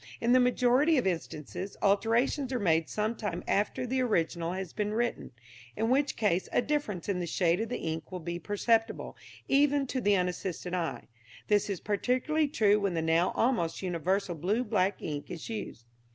In 0.19 0.31
the 0.31 0.39
majority 0.39 0.97
of 0.97 1.05
instances 1.05 1.77
alterations 1.79 2.51
are 2.51 2.57
made 2.59 2.89
some 2.89 3.15
time 3.15 3.43
after 3.47 3.85
the 3.85 4.01
original 4.01 4.53
has 4.53 4.73
been 4.73 4.95
written, 4.95 5.29
in 5.75 5.91
which 5.91 6.15
case 6.15 6.49
a 6.51 6.59
difference 6.59 7.07
in 7.07 7.19
the 7.19 7.27
shade 7.27 7.61
of 7.61 7.69
the 7.69 7.77
ink 7.77 8.11
will 8.11 8.19
be 8.19 8.39
perceptible, 8.39 9.15
even 9.47 9.85
to 9.85 10.01
the 10.01 10.15
unassisted 10.15 10.73
eye. 10.73 11.07
This 11.49 11.69
is 11.69 11.79
particularly 11.81 12.47
true 12.47 12.79
when 12.79 12.95
the 12.95 13.03
now 13.03 13.31
almost 13.35 13.83
universal 13.83 14.33
blue 14.33 14.63
black 14.63 15.03
ink 15.03 15.29
is 15.29 15.49
used. 15.51 15.85